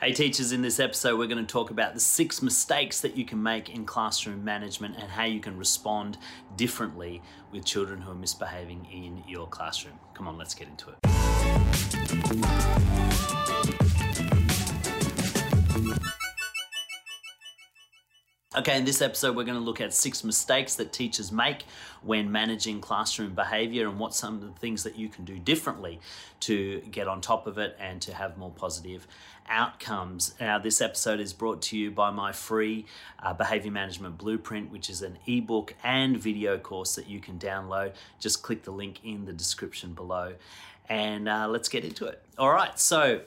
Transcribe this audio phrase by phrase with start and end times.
[0.00, 3.24] Hey teachers, in this episode we're going to talk about the six mistakes that you
[3.24, 6.18] can make in classroom management and how you can respond
[6.54, 9.98] differently with children who are misbehaving in your classroom.
[10.14, 10.98] Come on, let's get into it.
[18.58, 21.62] Okay, in this episode, we're going to look at six mistakes that teachers make
[22.02, 26.00] when managing classroom behavior and what some of the things that you can do differently
[26.40, 29.06] to get on top of it and to have more positive
[29.48, 30.34] outcomes.
[30.40, 32.86] Now, this episode is brought to you by my free
[33.22, 37.92] uh, behavior management blueprint, which is an ebook and video course that you can download.
[38.18, 40.34] Just click the link in the description below
[40.88, 42.20] and uh, let's get into it.
[42.36, 43.20] All right, so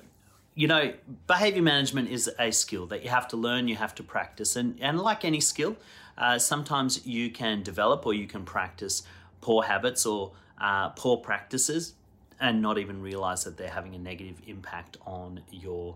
[0.56, 0.94] you know,
[1.28, 4.56] behavior management is a skill that you have to learn, you have to practice.
[4.56, 5.78] And, and like any skill,
[6.18, 9.04] uh, sometimes you can develop or you can practice
[9.40, 11.94] poor habits or uh, poor practices
[12.40, 15.96] and not even realize that they're having a negative impact on your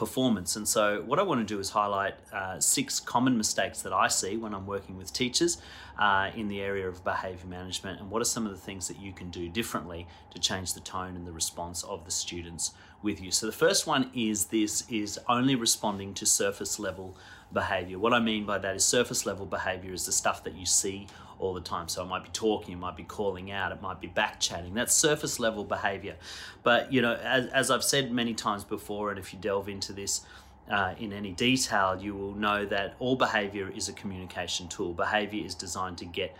[0.00, 0.56] performance.
[0.56, 4.08] And so, what I want to do is highlight uh, six common mistakes that I
[4.08, 5.58] see when I'm working with teachers
[5.98, 8.98] uh, in the area of behavior management, and what are some of the things that
[8.98, 13.20] you can do differently to change the tone and the response of the students with
[13.20, 13.30] you.
[13.30, 17.14] So, the first one is this is only responding to surface level
[17.52, 17.98] behavior.
[17.98, 21.08] What I mean by that is surface level behavior is the stuff that you see
[21.40, 21.88] all the time.
[21.88, 24.74] So it might be talking, it might be calling out, it might be back chatting.
[24.74, 26.16] That's surface level behavior.
[26.62, 29.92] But, you know, as, as I've said many times before, and if you delve into
[29.92, 30.22] this,
[30.70, 34.92] uh, in any detail, you will know that all behavior is a communication tool.
[34.92, 36.36] Behavior is designed to get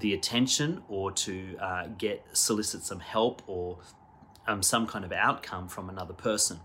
[0.00, 3.78] the attention or to uh, get solicit some help or
[4.46, 6.60] um, some kind of outcome from another person.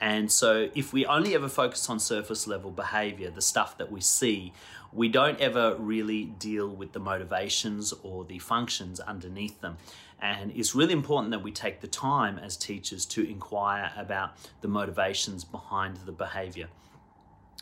[0.00, 4.02] And so, if we only ever focus on surface level behavior, the stuff that we
[4.02, 4.52] see,
[4.92, 9.78] we don't ever really deal with the motivations or the functions underneath them.
[10.20, 14.68] And it's really important that we take the time as teachers to inquire about the
[14.68, 16.68] motivations behind the behavior.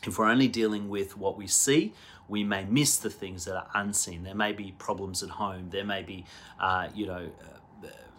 [0.05, 1.93] If we're only dealing with what we see,
[2.27, 4.23] we may miss the things that are unseen.
[4.23, 5.69] There may be problems at home.
[5.69, 6.25] There may be,
[6.59, 7.29] uh, you know,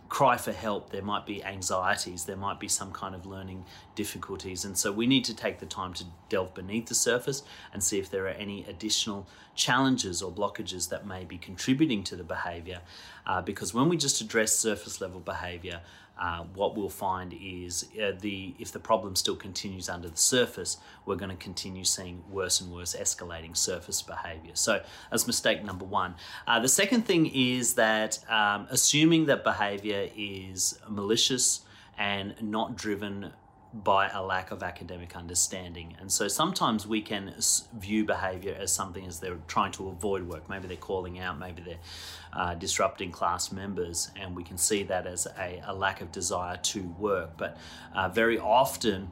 [0.09, 4.65] cry for help, there might be anxieties, there might be some kind of learning difficulties.
[4.65, 7.99] And so we need to take the time to delve beneath the surface and see
[7.99, 12.81] if there are any additional challenges or blockages that may be contributing to the behavior.
[13.27, 15.81] Uh, because when we just address surface level behavior,
[16.19, 20.79] uh, what we'll find is uh, the if the problem still continues under the surface,
[21.05, 24.53] we're going to continue seeing worse and worse escalating surface behavior.
[24.55, 26.15] So that's mistake number one.
[26.47, 31.61] Uh, the second thing is that um, assuming that behavior is malicious
[31.99, 33.33] and not driven
[33.73, 35.97] by a lack of academic understanding.
[36.01, 37.35] And so sometimes we can
[37.77, 40.49] view behavior as something as they're trying to avoid work.
[40.49, 41.79] Maybe they're calling out, maybe they're
[42.33, 46.57] uh, disrupting class members, and we can see that as a, a lack of desire
[46.57, 47.37] to work.
[47.37, 47.59] But
[47.95, 49.11] uh, very often,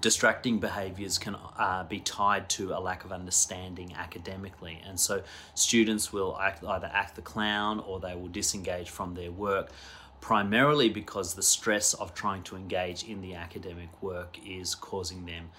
[0.00, 4.82] distracting behaviors can uh, be tied to a lack of understanding academically.
[4.84, 5.22] And so
[5.54, 9.70] students will act, either act the clown or they will disengage from their work
[10.22, 15.50] primarily because the stress of trying to engage in the academic work is causing them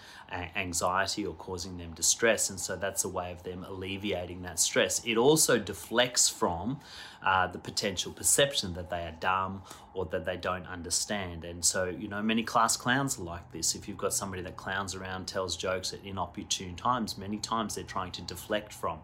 [0.55, 2.49] anxiety or causing them distress.
[2.49, 5.03] And so that's a way of them alleviating that stress.
[5.05, 6.79] It also deflects from
[7.21, 11.45] uh, the potential perception that they are dumb or that they don't understand.
[11.45, 13.75] And so, you know, many class clowns are like this.
[13.75, 17.83] If you've got somebody that clowns around, tells jokes at inopportune times, many times they're
[17.83, 18.99] trying to deflect from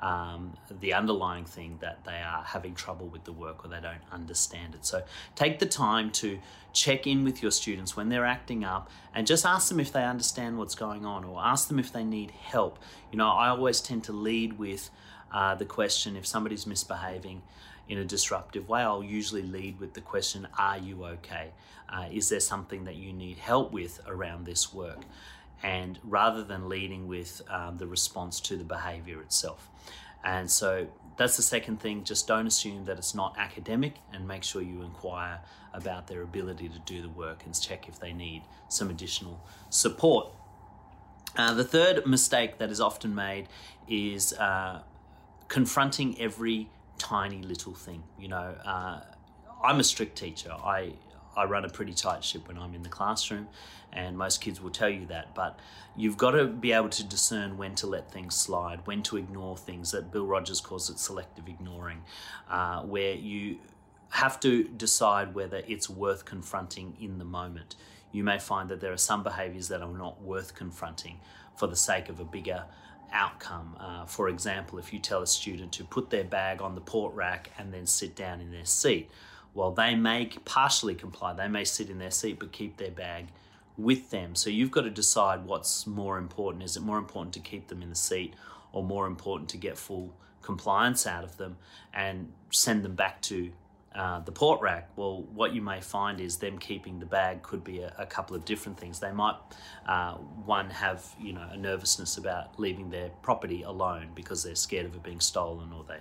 [0.00, 4.00] um, the underlying thing that they are having trouble with the work or they don't
[4.12, 4.86] understand it.
[4.86, 5.02] So
[5.34, 6.38] take the time to
[6.72, 10.04] check in with your students when they're acting up and just ask them if they
[10.04, 12.78] understand what's going on or ask them if they need help.
[13.10, 14.90] You know, I always tend to lead with
[15.32, 17.42] uh, the question if somebody's misbehaving
[17.88, 21.52] in a disruptive way, I'll usually lead with the question, Are you okay?
[21.88, 25.04] Uh, is there something that you need help with around this work?
[25.62, 29.68] and rather than leading with um, the response to the behavior itself.
[30.22, 32.04] And so that's the second thing.
[32.04, 35.40] Just don't assume that it's not academic and make sure you inquire
[35.72, 40.32] about their ability to do the work and check if they need some additional support.
[41.36, 43.48] Uh, the third mistake that is often made
[43.88, 44.80] is uh,
[45.48, 46.68] confronting every
[46.98, 48.02] tiny little thing.
[48.18, 49.00] You know, uh,
[49.64, 50.52] I'm a strict teacher.
[50.52, 50.94] I
[51.36, 53.46] I run a pretty tight ship when I'm in the classroom,
[53.92, 55.34] and most kids will tell you that.
[55.34, 55.58] But
[55.96, 59.56] you've got to be able to discern when to let things slide, when to ignore
[59.56, 59.92] things.
[59.92, 62.02] That Bill Rogers calls it selective ignoring,
[62.50, 63.58] uh, where you
[64.10, 67.76] have to decide whether it's worth confronting in the moment.
[68.10, 71.20] You may find that there are some behaviors that are not worth confronting
[71.56, 72.64] for the sake of a bigger
[73.12, 73.76] outcome.
[73.78, 77.14] Uh, for example, if you tell a student to put their bag on the port
[77.14, 79.10] rack and then sit down in their seat,
[79.54, 81.32] well, they may partially comply.
[81.32, 83.26] They may sit in their seat but keep their bag
[83.76, 84.34] with them.
[84.34, 86.64] So you've got to decide what's more important.
[86.64, 88.34] Is it more important to keep them in the seat
[88.72, 90.12] or more important to get full
[90.42, 91.56] compliance out of them
[91.92, 93.52] and send them back to
[93.94, 97.64] uh, the port rack, well, what you may find is them keeping the bag could
[97.64, 99.00] be a, a couple of different things.
[99.00, 99.36] They might,
[99.86, 104.86] uh, one, have you know a nervousness about leaving their property alone because they're scared
[104.86, 105.98] of it being stolen, or they,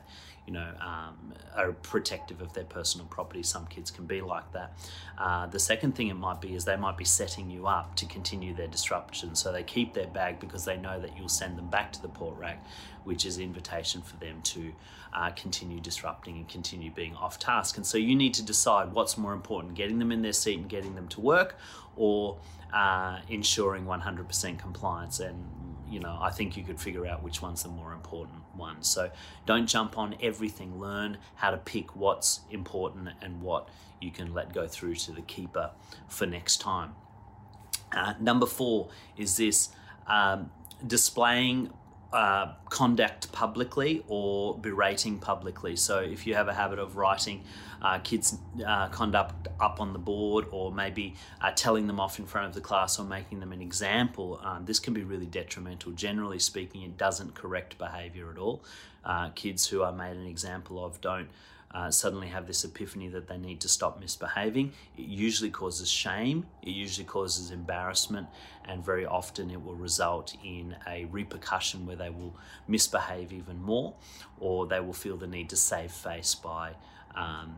[0.47, 3.43] you know, um, are protective of their personal property.
[3.43, 4.77] Some kids can be like that.
[5.17, 8.05] Uh, the second thing it might be is they might be setting you up to
[8.05, 9.35] continue their disruption.
[9.35, 12.07] So they keep their bag because they know that you'll send them back to the
[12.07, 12.65] port rack,
[13.03, 14.71] which is invitation for them to
[15.13, 17.75] uh, continue disrupting and continue being off task.
[17.75, 20.69] And so you need to decide what's more important getting them in their seat and
[20.69, 21.57] getting them to work
[21.97, 22.37] or
[22.73, 25.19] uh, ensuring 100% compliance.
[25.19, 25.43] And,
[25.89, 28.83] you know, I think you could figure out which one's the more important one.
[28.83, 29.09] So
[29.45, 30.79] don't jump on everything.
[30.79, 33.69] Learn how to pick what's important and what
[34.01, 35.71] you can let go through to the keeper
[36.07, 36.95] for next time.
[37.91, 39.69] Uh, number four is this
[40.07, 40.51] um,
[40.85, 41.71] displaying
[42.13, 45.75] uh, conduct publicly or berating publicly.
[45.75, 47.43] So if you have a habit of writing
[47.81, 52.25] uh, kids' uh, conduct up on the board or maybe uh, telling them off in
[52.25, 55.91] front of the class or making them an example, um, this can be really detrimental.
[55.91, 58.63] Generally speaking, it doesn't correct behavior at all.
[59.03, 61.29] Uh, kids who are made an example of don't
[61.71, 64.71] uh, suddenly have this epiphany that they need to stop misbehaving.
[64.97, 68.27] It usually causes shame, it usually causes embarrassment,
[68.65, 72.35] and very often it will result in a repercussion where they will
[72.67, 73.93] misbehave even more
[74.39, 76.73] or they will feel the need to save face by.
[77.15, 77.55] Um,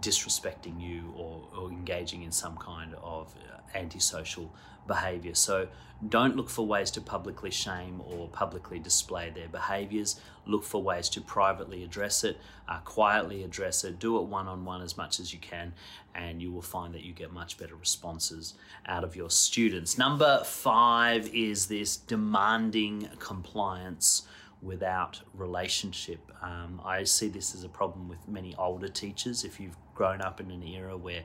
[0.00, 3.34] disrespecting you or, or engaging in some kind of
[3.74, 4.52] antisocial
[4.86, 5.34] behavior.
[5.34, 5.68] So
[6.08, 10.20] don't look for ways to publicly shame or publicly display their behaviors.
[10.46, 12.38] Look for ways to privately address it,
[12.68, 15.72] uh, quietly address it, do it one on one as much as you can,
[16.14, 18.54] and you will find that you get much better responses
[18.86, 19.98] out of your students.
[19.98, 24.22] Number five is this demanding compliance
[24.62, 26.32] without relationship.
[26.42, 29.44] Um, I see this as a problem with many older teachers.
[29.44, 31.24] If you've grown up in an era where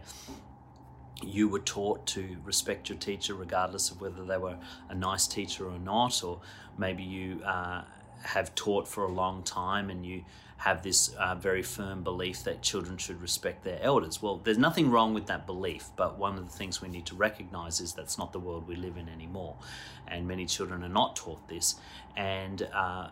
[1.22, 4.58] you were taught to respect your teacher regardless of whether they were
[4.90, 6.42] a nice teacher or not, or
[6.78, 7.84] maybe you uh,
[8.24, 10.24] have taught for a long time and you
[10.58, 14.22] have this uh, very firm belief that children should respect their elders.
[14.22, 17.16] Well, there's nothing wrong with that belief, but one of the things we need to
[17.16, 19.58] recognize is that's not the world we live in anymore.
[20.08, 21.76] And many children are not taught this.
[22.16, 23.10] And uh,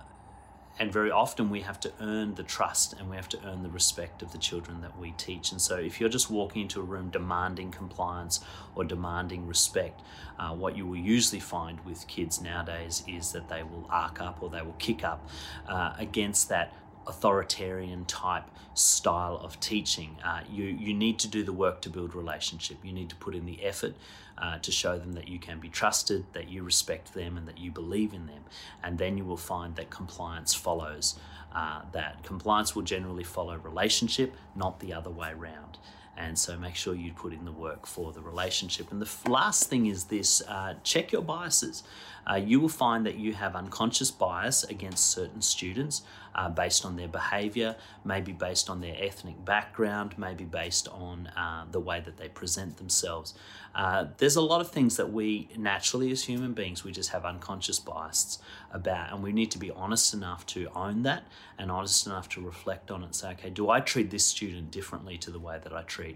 [0.79, 3.69] and very often we have to earn the trust and we have to earn the
[3.69, 5.51] respect of the children that we teach.
[5.51, 8.39] And so, if you're just walking into a room demanding compliance
[8.75, 10.01] or demanding respect,
[10.39, 14.41] uh, what you will usually find with kids nowadays is that they will arc up
[14.41, 15.27] or they will kick up
[15.67, 16.73] uh, against that
[17.07, 20.17] authoritarian type style of teaching.
[20.23, 22.77] Uh, you, you need to do the work to build relationship.
[22.83, 23.95] You need to put in the effort
[24.37, 27.57] uh, to show them that you can be trusted, that you respect them, and that
[27.57, 28.43] you believe in them.
[28.83, 31.19] And then you will find that compliance follows
[31.53, 32.23] uh, that.
[32.23, 35.77] Compliance will generally follow relationship, not the other way around.
[36.17, 38.91] And so make sure you put in the work for the relationship.
[38.91, 41.83] And the last thing is this uh, check your biases.
[42.29, 46.03] Uh, you will find that you have unconscious bias against certain students
[46.35, 47.75] uh, based on their behavior,
[48.05, 52.77] maybe based on their ethnic background, maybe based on uh, the way that they present
[52.77, 53.33] themselves.
[53.73, 57.25] Uh, there's a lot of things that we naturally, as human beings, we just have
[57.25, 58.37] unconscious biases
[58.71, 61.23] about, and we need to be honest enough to own that
[61.57, 63.15] and honest enough to reflect on it.
[63.15, 66.15] Say, okay, do I treat this student differently to the way that I treat uh,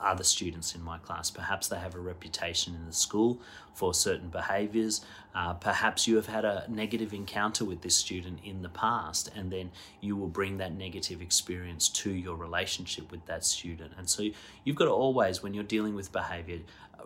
[0.00, 1.30] other students in my class.
[1.30, 3.40] Perhaps they have a reputation in the school
[3.74, 5.04] for certain behaviors.
[5.34, 9.50] Uh, perhaps you have had a negative encounter with this student in the past, and
[9.50, 9.70] then
[10.00, 13.92] you will bring that negative experience to your relationship with that student.
[13.96, 14.24] And so
[14.64, 16.60] you've got to always, when you're dealing with behavior,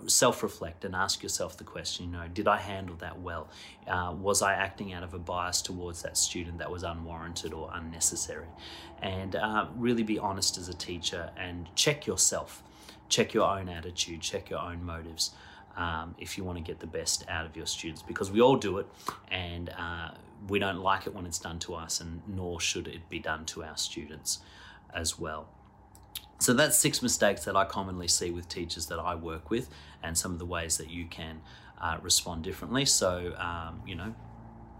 [0.06, 3.49] self reflect and ask yourself the question you know, did I handle that well?
[3.87, 7.71] Uh, was I acting out of a bias towards that student that was unwarranted or
[7.73, 8.47] unnecessary?
[9.02, 12.62] And uh, really be honest as a teacher and check yourself,
[13.09, 15.33] check your own attitude, check your own motives.
[15.77, 18.57] Um, if you want to get the best out of your students, because we all
[18.57, 18.87] do it,
[19.31, 20.13] and uh,
[20.49, 23.45] we don't like it when it's done to us, and nor should it be done
[23.47, 24.39] to our students
[24.95, 25.49] as well.
[26.39, 29.69] So that's six mistakes that I commonly see with teachers that I work with,
[30.03, 31.41] and some of the ways that you can
[31.81, 32.85] uh, respond differently.
[32.87, 34.15] So, um, you know,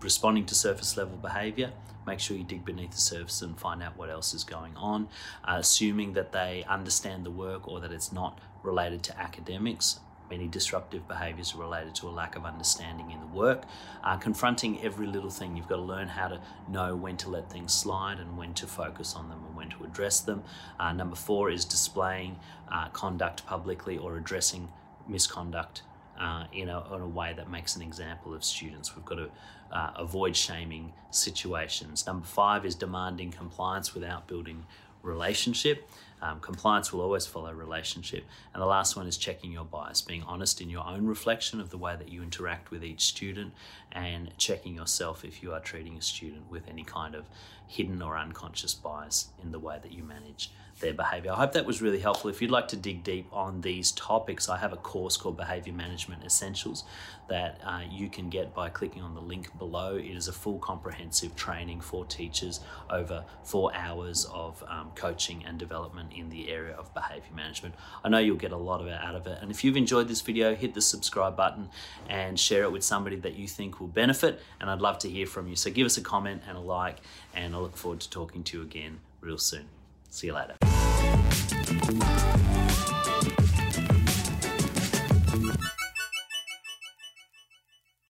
[0.01, 1.73] responding to surface level behavior,
[2.07, 5.09] make sure you dig beneath the surface and find out what else is going on.
[5.45, 10.01] Uh, assuming that they understand the work or that it's not related to academics,
[10.31, 13.63] Many disruptive behaviors are related to a lack of understanding in the work.
[14.03, 17.51] Uh, confronting every little thing, you've got to learn how to know when to let
[17.51, 20.43] things slide and when to focus on them and when to address them.
[20.81, 22.37] Uh, number four is displaying
[22.73, 24.69] uh, conduct publicly or addressing
[25.07, 25.83] misconduct
[26.19, 28.95] uh, in, a, in a way that makes an example of students.
[28.97, 29.31] We've got to
[29.73, 32.07] uh, avoid shaming situations.
[32.07, 34.65] Number five is demanding compliance without building
[35.03, 35.89] relationship.
[36.23, 38.25] Um, compliance will always follow relationship.
[38.55, 41.71] And the last one is checking your bias, being honest in your own reflection of
[41.71, 43.53] the way that you interact with each student
[43.93, 47.27] and checking yourself if you are treating a student with any kind of
[47.69, 51.33] hidden or unconscious bias in the way that you manage their behavior.
[51.33, 52.29] I hope that was really helpful.
[52.29, 55.73] If you'd like to dig deep on these topics, I have a course called Behavior
[55.73, 56.85] Management Essentials
[57.29, 59.97] that uh, you can get by clicking on the link below.
[59.97, 65.59] It is a full comprehensive training for teachers over four hours of um, coaching and
[65.59, 67.75] development in the area of behavior management.
[68.05, 69.39] I know you'll get a lot of it out of it.
[69.41, 71.69] And if you've enjoyed this video, hit the subscribe button
[72.09, 74.41] and share it with somebody that you think will benefit.
[74.61, 75.57] And I'd love to hear from you.
[75.57, 76.97] So give us a comment and a like,
[77.35, 79.67] and I look forward to talking to you again real soon.
[80.11, 80.57] See you later.